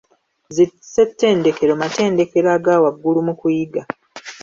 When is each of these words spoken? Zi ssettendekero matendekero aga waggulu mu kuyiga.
Zi 0.55 0.65
ssettendekero 0.69 1.73
matendekero 1.83 2.47
aga 2.55 2.73
waggulu 2.83 3.19
mu 3.27 3.33
kuyiga. 3.39 3.81